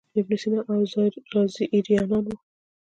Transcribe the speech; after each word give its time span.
ابن 0.19 0.33
سینا 0.41 0.59
او 0.71 0.75
رازي 1.33 1.63
ایرانیان 1.73 2.23
وو. 2.25 2.35